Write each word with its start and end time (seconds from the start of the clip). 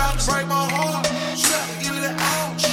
About 0.00 0.18
to 0.18 0.24
break 0.30 0.46
my 0.46 0.54
heart. 0.72 1.06
She 1.36 1.46
about 1.52 1.68
to 1.68 1.74
give 1.84 1.94
it 1.94 2.04
an 2.08 2.16
ouch. 2.18 2.64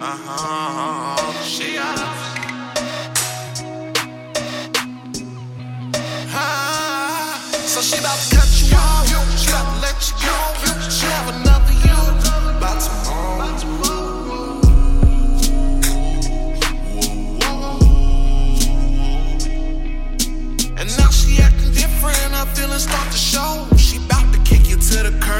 Uh 0.00 0.16
huh. 0.24 1.42
She 1.42 1.76
up. 1.76 1.84
Ah, 6.32 7.36
so 7.52 7.80
she 7.82 7.98
about 7.98 8.18
to 8.18 8.36
cut 8.36 8.48
you 8.62 8.76
off. 8.76 9.04
She 9.36 9.48
about 9.50 9.68
to 9.74 9.80
let 9.84 10.08
you 10.08 10.16
go. 10.24 10.36
She 10.88 11.04
have 11.04 11.28
another 11.28 11.74
you. 11.84 12.00
About 12.56 12.80
tomorrow. 12.80 13.36
And 20.78 20.88
now 20.96 21.10
she 21.10 21.42
acting 21.42 21.72
different, 21.74 22.32
her 22.32 22.46
feelings 22.54 22.84
start 22.84 23.12
to 23.12 23.18
show. 23.18 23.75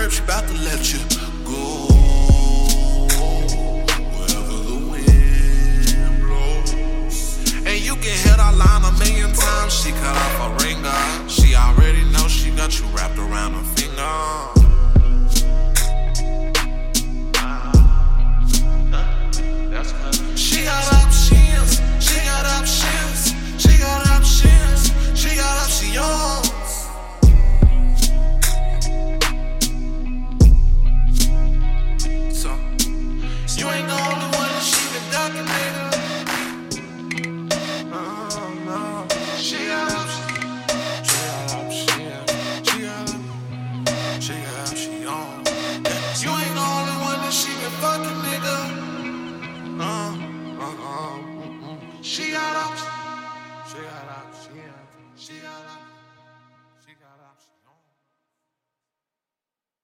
Curb, 0.07 0.13
she 0.13 0.23
bout 0.23 0.47
to 0.47 0.55
let 0.55 0.93
you 0.93 0.99
go. 1.45 1.87
Wherever 4.15 4.59
the 4.69 4.79
wind 4.91 6.23
blows. 6.23 7.39
And 7.67 7.81
you 7.85 7.95
can 7.97 8.17
hear 8.25 8.37
that 8.37 8.55
line 8.57 8.85
a 8.85 8.93
million 8.99 9.33
times. 9.33 9.73
She 9.73 9.91
cut 9.93 10.17
off 10.17 10.37
her 10.43 10.67
ringer. 10.67 11.29
She 11.29 11.55
already 11.55 12.05
know 12.05 12.29
uh, 52.19 52.25
mm, 52.25 52.25
mm. 52.25 52.27
She 52.27 52.33
got 52.33 52.57
options. 52.57 53.73
She 53.73 53.79
got 53.83 54.09
options. 54.09 54.57
She 55.17 55.35
got 55.41 55.53
options. 55.65 55.96